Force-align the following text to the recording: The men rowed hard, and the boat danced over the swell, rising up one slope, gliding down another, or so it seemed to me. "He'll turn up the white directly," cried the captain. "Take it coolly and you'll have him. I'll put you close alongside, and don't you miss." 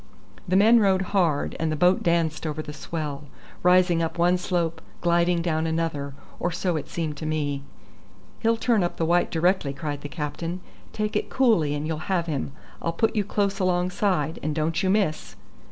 The 0.47 0.55
men 0.55 0.79
rowed 0.79 1.03
hard, 1.13 1.55
and 1.59 1.71
the 1.71 1.75
boat 1.75 2.01
danced 2.01 2.47
over 2.47 2.63
the 2.63 2.73
swell, 2.73 3.25
rising 3.61 4.01
up 4.01 4.17
one 4.17 4.39
slope, 4.39 4.81
gliding 4.99 5.43
down 5.43 5.67
another, 5.67 6.15
or 6.39 6.51
so 6.51 6.75
it 6.75 6.89
seemed 6.89 7.17
to 7.17 7.27
me. 7.27 7.61
"He'll 8.39 8.57
turn 8.57 8.81
up 8.81 8.97
the 8.97 9.05
white 9.05 9.29
directly," 9.29 9.73
cried 9.73 10.01
the 10.01 10.09
captain. 10.09 10.61
"Take 10.91 11.15
it 11.15 11.29
coolly 11.29 11.75
and 11.75 11.85
you'll 11.85 11.97
have 12.09 12.25
him. 12.25 12.51
I'll 12.81 12.93
put 12.93 13.15
you 13.15 13.23
close 13.23 13.59
alongside, 13.59 14.39
and 14.41 14.55
don't 14.55 14.81
you 14.81 14.89
miss." 14.89 15.35